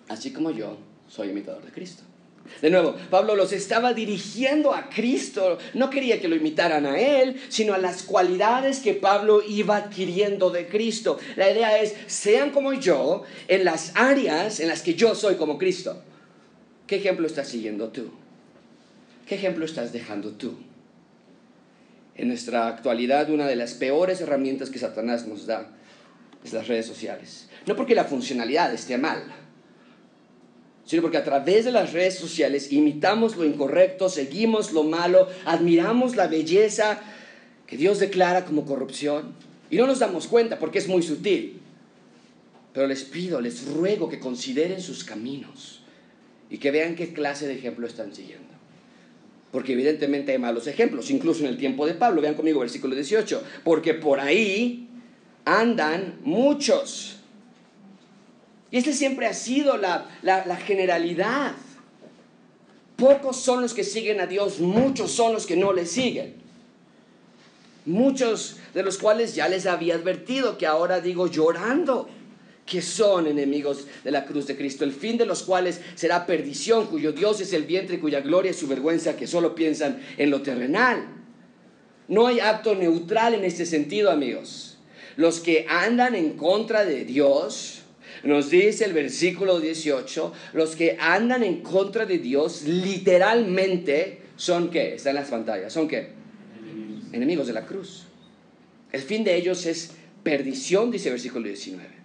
[0.08, 2.04] así como yo soy imitador de Cristo.
[2.60, 5.58] De nuevo, Pablo los estaba dirigiendo a Cristo.
[5.74, 10.50] No quería que lo imitaran a él, sino a las cualidades que Pablo iba adquiriendo
[10.50, 11.18] de Cristo.
[11.36, 15.58] La idea es, sean como yo en las áreas en las que yo soy como
[15.58, 16.02] Cristo.
[16.86, 18.21] ¿Qué ejemplo estás siguiendo tú?
[19.32, 20.56] ¿Qué ejemplo estás dejando tú?
[22.16, 25.70] En nuestra actualidad, una de las peores herramientas que Satanás nos da
[26.44, 27.48] es las redes sociales.
[27.66, 29.22] No porque la funcionalidad esté mal,
[30.84, 36.14] sino porque a través de las redes sociales imitamos lo incorrecto, seguimos lo malo, admiramos
[36.14, 37.00] la belleza
[37.66, 39.32] que Dios declara como corrupción
[39.70, 41.58] y no nos damos cuenta porque es muy sutil.
[42.74, 45.80] Pero les pido, les ruego que consideren sus caminos
[46.50, 48.52] y que vean qué clase de ejemplo están siguiendo
[49.52, 52.22] porque evidentemente hay malos ejemplos, incluso en el tiempo de Pablo.
[52.22, 54.88] Vean conmigo versículo 18, porque por ahí
[55.44, 57.18] andan muchos.
[58.70, 61.52] Y este siempre ha sido la, la, generalidad.
[62.96, 66.34] Pocos son los que siguen a Dios, muchos son los que no le siguen.
[67.84, 72.08] Muchos de los cuales ya les había advertido que ahora digo llorando
[72.66, 76.86] que son enemigos de la cruz de Cristo, el fin de los cuales será perdición,
[76.86, 80.42] cuyo Dios es el vientre, cuya gloria es su vergüenza, que solo piensan en lo
[80.42, 81.06] terrenal.
[82.08, 84.78] No hay acto neutral en este sentido, amigos.
[85.16, 87.82] Los que andan en contra de Dios,
[88.24, 94.94] nos dice el versículo 18, los que andan en contra de Dios literalmente son qué?
[94.94, 96.12] Está en las pantallas, son qué?
[96.60, 98.04] Enemigos, Enemigos de la cruz.
[98.92, 102.01] El fin de ellos es perdición, dice el versículo 19.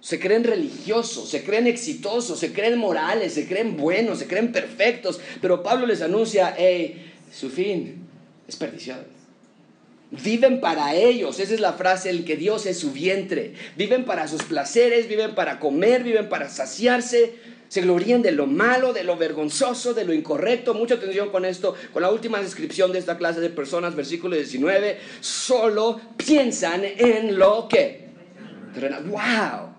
[0.00, 5.20] Se creen religiosos, se creen exitosos, se creen morales, se creen buenos, se creen perfectos.
[5.42, 8.06] Pero Pablo les anuncia, hey, su fin
[8.48, 9.20] es perdición.
[10.10, 13.54] Viven para ellos, esa es la frase, el que Dios es su vientre.
[13.76, 17.34] Viven para sus placeres, viven para comer, viven para saciarse.
[17.68, 20.74] Se glorían de lo malo, de lo vergonzoso, de lo incorrecto.
[20.74, 24.98] Mucha atención con esto, con la última descripción de esta clase de personas, versículo 19.
[25.20, 28.08] Solo piensan en lo que.
[29.04, 29.69] ¡Wow!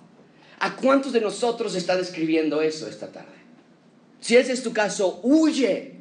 [0.64, 3.34] ¿A cuántos de nosotros está describiendo eso esta tarde?
[4.20, 5.96] Si ese es tu caso, huye.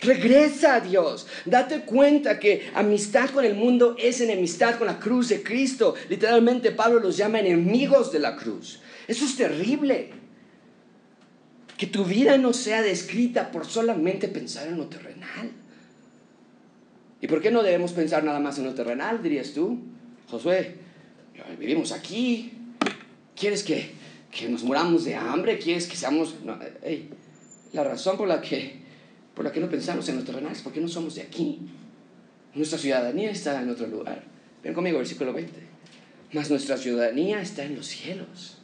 [0.00, 1.28] Regresa a Dios.
[1.44, 5.94] Date cuenta que amistad con el mundo es enemistad con la cruz de Cristo.
[6.08, 8.80] Literalmente Pablo los llama enemigos de la cruz.
[9.06, 10.10] Eso es terrible.
[11.76, 15.52] Que tu vida no sea descrita por solamente pensar en lo terrenal.
[17.20, 19.78] ¿Y por qué no debemos pensar nada más en lo terrenal, dirías tú?
[20.28, 20.74] Josué,
[21.60, 22.51] vivimos aquí,
[23.36, 23.90] ¿Quieres que,
[24.30, 25.58] que nos muramos de hambre?
[25.58, 26.34] ¿Quieres que seamos.?
[27.72, 28.80] la razón por la, que,
[29.34, 31.60] por la que no pensamos en lo terrenal es porque no somos de aquí.
[32.54, 34.24] Nuestra ciudadanía está en otro lugar.
[34.62, 35.52] Ven conmigo, versículo 20.
[36.32, 38.58] Mas nuestra ciudadanía está en los cielos,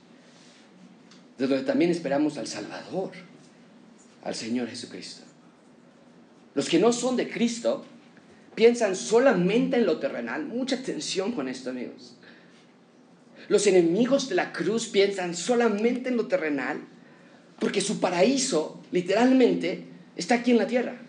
[1.39, 3.13] de donde también esperamos al Salvador,
[4.23, 5.23] al Señor Jesucristo.
[6.55, 7.85] Los que no son de Cristo
[8.55, 10.45] piensan solamente en lo terrenal.
[10.45, 12.18] Mucha atención con esto, amigos.
[13.49, 16.81] Los enemigos de la cruz piensan solamente en lo terrenal,
[17.59, 19.85] porque su paraíso, literalmente,
[20.17, 21.01] está aquí en la tierra.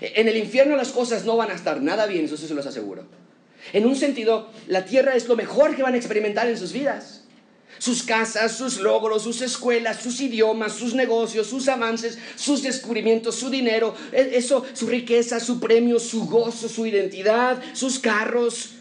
[0.00, 3.06] En el infierno las cosas no van a estar nada bien, eso se los aseguro.
[3.72, 7.22] En un sentido, la tierra es lo mejor que van a experimentar en sus vidas.
[7.78, 13.50] Sus casas, sus logros, sus escuelas, sus idiomas, sus negocios, sus avances, sus descubrimientos, su
[13.50, 18.73] dinero, e, eso, su riqueza, su premio, su gozo, su identidad, sus carros.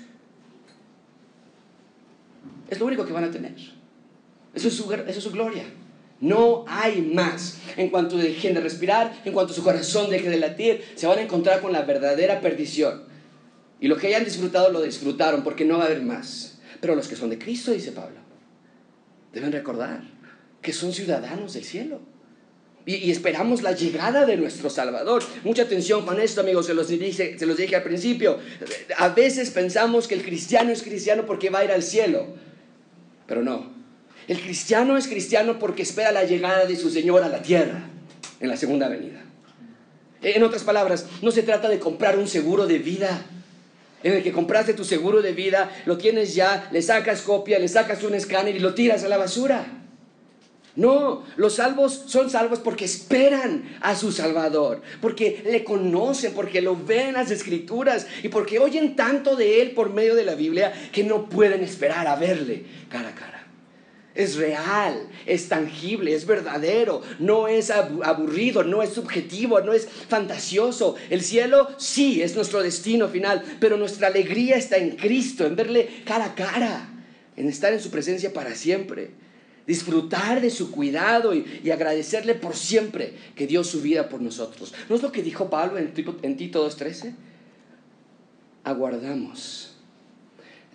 [2.73, 3.53] Es lo único que van a tener.
[4.55, 5.63] Eso es su, su gloria.
[6.19, 7.59] No hay más.
[7.77, 11.21] En cuanto dejen de respirar, en cuanto su corazón deje de latir, se van a
[11.21, 13.03] encontrar con la verdadera perdición.
[13.79, 16.57] Y lo que hayan disfrutado lo disfrutaron porque no va a haber más.
[16.81, 18.17] Pero los que son de Cristo, dice Pablo,
[19.31, 20.01] deben recordar
[20.59, 22.01] que son ciudadanos del cielo.
[22.87, 25.23] Y, esperamos la llegada de nuestro Salvador.
[25.43, 28.39] Mucha atención con esto, amigos, se los, se los dije al principio.
[28.97, 32.27] A veces pensamos que el cristiano es cristiano porque va a ir al cielo,
[33.27, 33.71] pero no.
[34.27, 37.83] El cristiano es cristiano porque espera la llegada de su Señor a la tierra
[38.39, 39.21] en la segunda venida.
[40.21, 43.25] En otras palabras, no se trata de comprar un seguro de vida
[44.03, 47.69] en el que compraste tu seguro de vida, lo tienes ya, le sacas copia, le
[47.69, 49.65] sacas un escáner y lo tiras a la basura.
[50.75, 56.75] No, los salvos son salvos porque esperan a su Salvador, porque le conocen, porque lo
[56.75, 60.73] ven en las escrituras y porque oyen tanto de Él por medio de la Biblia
[60.91, 63.33] que no pueden esperar a verle cara a cara
[64.15, 70.95] es real, es tangible, es verdadero, no es aburrido, no es subjetivo, no es fantasioso.
[71.09, 76.03] El cielo sí es nuestro destino final, pero nuestra alegría está en Cristo, en verle
[76.05, 76.89] cara a cara,
[77.35, 79.22] en estar en su presencia para siempre.
[79.65, 84.73] Disfrutar de su cuidado y, agradecerle por siempre que dio su vida por nosotros.
[84.89, 87.13] ¿No es lo que dijo Pablo en, en Tito 2.13?
[88.63, 89.75] Aguardamos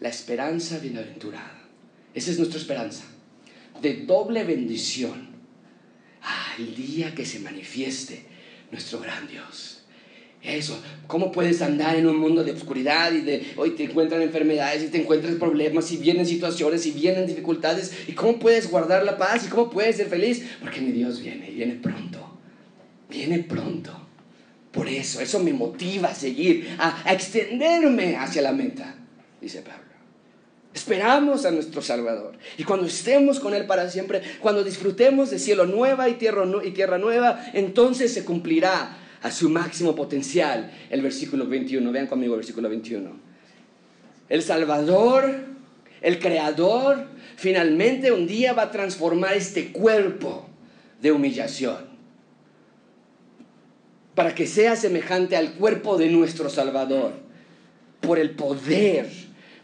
[0.00, 1.58] la esperanza bienaventurada.
[2.14, 3.04] Esa es nuestra esperanza
[3.80, 5.28] de doble bendición.
[6.58, 8.26] El día que se manifieste
[8.70, 9.77] nuestro gran Dios.
[10.42, 14.84] Eso, ¿cómo puedes andar en un mundo de oscuridad y de hoy te encuentran enfermedades
[14.84, 17.92] y te encuentran problemas y vienen situaciones y vienen dificultades?
[18.06, 20.46] ¿Y cómo puedes guardar la paz y cómo puedes ser feliz?
[20.60, 22.38] Porque mi Dios viene y viene pronto.
[23.10, 23.90] Viene pronto.
[24.70, 28.94] Por eso, eso me motiva a seguir, a, a extenderme hacia la meta,
[29.40, 29.88] dice Pablo.
[30.72, 32.38] Esperamos a nuestro Salvador.
[32.56, 36.70] Y cuando estemos con Él para siempre, cuando disfrutemos de cielo nueva y tierra, y
[36.70, 41.90] tierra nueva, entonces se cumplirá a su máximo potencial el versículo 21.
[41.90, 43.10] Vean conmigo el versículo 21.
[44.28, 45.34] El Salvador,
[46.00, 50.48] el Creador, finalmente un día va a transformar este cuerpo
[51.00, 51.88] de humillación
[54.14, 57.12] para que sea semejante al cuerpo de nuestro Salvador
[58.00, 59.08] por el poder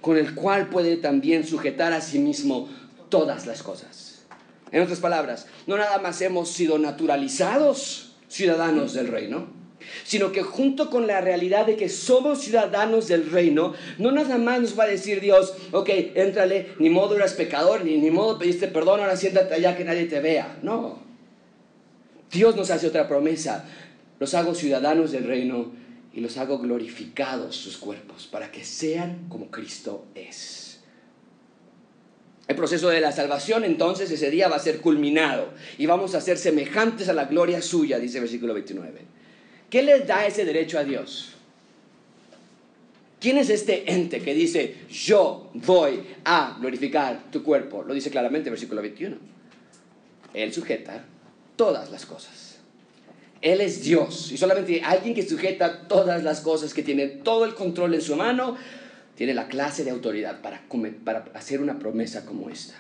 [0.01, 2.69] con el cual puede también sujetar a sí mismo
[3.09, 4.25] todas las cosas.
[4.71, 8.04] En otras palabras, no nada más hemos sido naturalizados
[8.35, 9.47] ciudadanos del reino,
[10.03, 14.61] sino que junto con la realidad de que somos ciudadanos del reino, no nada más
[14.61, 18.67] nos va a decir Dios, ok, éntrale, ni modo eras pecador, ni, ni modo pediste
[18.67, 20.59] perdón, ahora siéntate allá que nadie te vea.
[20.63, 20.99] No.
[22.33, 23.67] Dios nos hace otra promesa,
[24.19, 25.71] los hago ciudadanos del reino
[26.13, 30.64] y los hago glorificados sus cuerpos para que sean como Cristo es.
[32.47, 36.21] El proceso de la salvación entonces ese día va a ser culminado y vamos a
[36.21, 39.01] ser semejantes a la gloria suya, dice el versículo 29.
[39.71, 41.31] ¿Qué les da ese derecho a Dios?
[43.19, 47.83] ¿Quién es este ente que dice, yo voy a glorificar tu cuerpo?
[47.83, 49.17] Lo dice claramente versículo 21.
[50.35, 51.03] Él sujeta
[51.57, 52.59] todas las cosas.
[53.41, 54.31] Él es Dios.
[54.31, 58.15] Y solamente alguien que sujeta todas las cosas, que tiene todo el control en su
[58.15, 58.59] mano,
[59.17, 60.63] tiene la clase de autoridad para,
[61.35, 62.75] hacer una promesa como esta.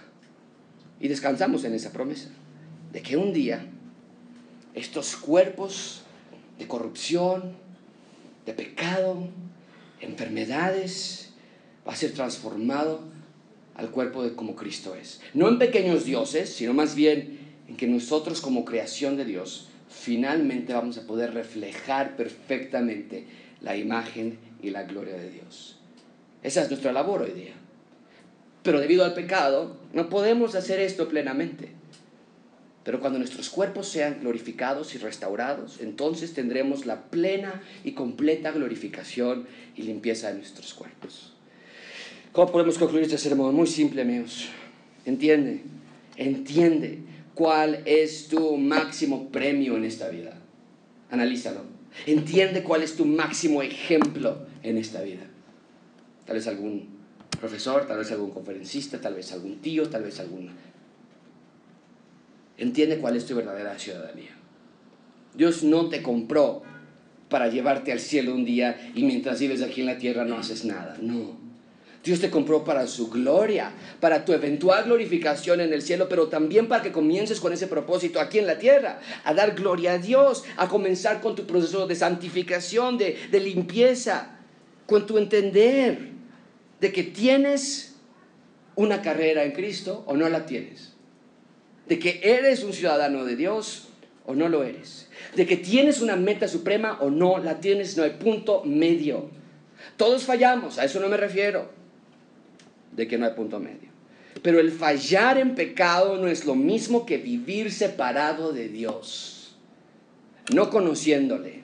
[1.00, 2.30] Y descansamos en esa promesa,
[2.92, 3.66] de que un día
[4.74, 6.02] estos cuerpos
[6.58, 7.52] de corrupción,
[8.46, 9.28] de pecado,
[10.00, 11.30] enfermedades,
[11.86, 13.02] va a ser transformado
[13.74, 15.20] al cuerpo de como Cristo es.
[15.32, 17.38] No en pequeños dioses, sino más bien
[17.68, 23.26] en que nosotros como creación de Dios finalmente vamos a poder reflejar perfectamente
[23.60, 25.78] la imagen y la gloria de Dios.
[26.44, 27.54] Esa es nuestra labor hoy día.
[28.62, 31.70] Pero debido al pecado, no podemos hacer esto plenamente.
[32.84, 39.46] Pero cuando nuestros cuerpos sean glorificados y restaurados, entonces tendremos la plena y completa glorificación
[39.74, 41.32] y limpieza de nuestros cuerpos.
[42.32, 43.54] ¿Cómo podemos concluir este sermón?
[43.54, 44.48] Muy simple, amigos.
[45.06, 45.62] Entiende,
[46.16, 46.98] entiende
[47.34, 50.36] cuál es tu máximo premio en esta vida.
[51.10, 51.62] Analízalo.
[52.06, 55.30] Entiende cuál es tu máximo ejemplo en esta vida.
[56.26, 56.88] Tal vez algún
[57.38, 60.50] profesor, tal vez algún conferencista, tal vez algún tío, tal vez algún...
[62.56, 64.30] Entiende cuál es tu verdadera ciudadanía.
[65.34, 66.62] Dios no te compró
[67.28, 70.64] para llevarte al cielo un día y mientras vives aquí en la tierra no haces
[70.64, 70.96] nada.
[71.00, 71.42] No.
[72.04, 76.68] Dios te compró para su gloria, para tu eventual glorificación en el cielo, pero también
[76.68, 80.44] para que comiences con ese propósito aquí en la tierra, a dar gloria a Dios,
[80.56, 84.38] a comenzar con tu proceso de santificación, de, de limpieza,
[84.86, 86.13] con tu entender
[86.80, 87.96] de que tienes
[88.76, 90.94] una carrera en Cristo o no la tienes,
[91.88, 93.88] de que eres un ciudadano de Dios
[94.26, 98.02] o no lo eres, de que tienes una meta suprema o no la tienes, no
[98.02, 99.30] hay punto medio.
[99.96, 101.70] Todos fallamos, a eso no me refiero
[102.92, 103.92] de que no hay punto medio.
[104.42, 109.56] Pero el fallar en pecado no es lo mismo que vivir separado de Dios,
[110.52, 111.62] no conociéndole,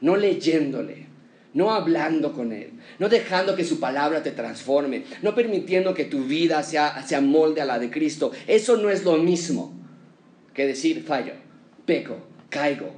[0.00, 1.07] no leyéndole,
[1.58, 6.22] no hablando con Él, no dejando que su palabra te transforme, no permitiendo que tu
[6.22, 8.30] vida sea, sea molde a la de Cristo.
[8.46, 9.72] Eso no es lo mismo
[10.54, 11.32] que decir fallo,
[11.84, 12.16] peco,
[12.48, 12.92] caigo,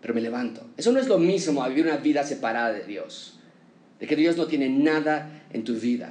[0.00, 0.62] pero me levanto.
[0.78, 3.38] Eso no es lo mismo a vivir una vida separada de Dios,
[4.00, 6.10] de que Dios no tiene nada en tu vida.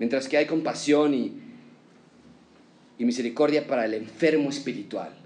[0.00, 1.36] Mientras que hay compasión y,
[2.98, 5.19] misericordia para el enfermo espiritual.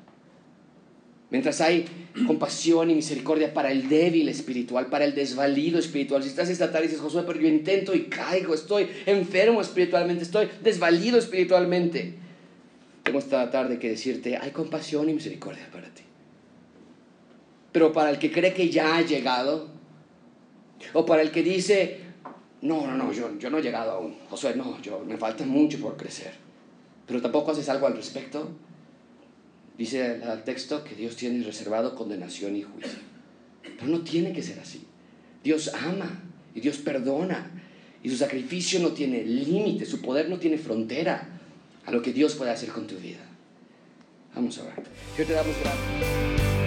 [1.34, 1.84] Mientras hay
[2.28, 6.22] compasión y misericordia para el débil espiritual, para el desvalido espiritual.
[6.22, 10.22] Si estás esta tarde y dices, Josué, pero yo intento y caigo, estoy enfermo espiritualmente,
[10.22, 12.14] estoy desvalido espiritualmente.
[13.02, 16.04] Tengo esta tarde que decirte, hay compasión y misericordia para ti.
[17.72, 19.70] Pero para el que cree que ya ha llegado,
[20.92, 21.98] o para el que dice,
[22.62, 24.14] no, no, no, yo, yo no he llegado aún.
[24.30, 26.32] Josué, no, yo, me falta mucho por crecer.
[27.08, 28.52] Pero tampoco haces algo al respecto.
[29.76, 32.98] Dice el texto que Dios tiene reservado condenación y juicio.
[33.62, 34.84] Pero no tiene que ser así.
[35.42, 36.22] Dios ama
[36.54, 37.50] y Dios perdona.
[38.02, 41.40] Y su sacrificio no tiene límite, su poder no tiene frontera
[41.86, 43.24] a lo que Dios puede hacer con tu vida.
[44.34, 44.74] Vamos a ver.
[45.16, 46.63] Yo te damos gracias.